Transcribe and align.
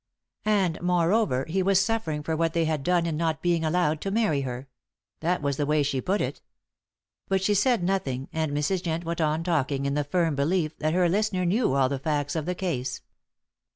And, 0.49 0.81
moreover, 0.81 1.45
he 1.47 1.61
was 1.61 1.79
suffering 1.79 2.23
for 2.23 2.35
what 2.35 2.53
they 2.53 2.65
had 2.65 2.81
done 2.83 3.05
in 3.05 3.15
not 3.17 3.39
being 3.43 3.63
allowed 3.63 4.01
to 4.01 4.09
marry 4.09 4.41
her; 4.41 4.67
that 5.19 5.43
was 5.43 5.57
the 5.57 5.65
way 5.67 5.83
she 5.83 6.01
put 6.01 6.21
it. 6.21 6.41
But 7.27 7.43
she 7.43 7.53
said 7.53 7.83
nothing, 7.83 8.27
and 8.33 8.51
Mrs. 8.51 8.81
Jent 8.81 9.03
went 9.03 9.21
on 9.21 9.43
talking 9.43 9.85
in 9.85 9.93
the 9.93 10.03
firm 10.03 10.33
belief 10.35 10.75
that 10.79 10.95
her 10.95 11.07
listener 11.07 11.45
knew 11.45 11.73
all 11.75 11.87
the 11.87 11.99
facts 11.99 12.35
of 12.35 12.47
the 12.47 12.55
case. 12.55 13.01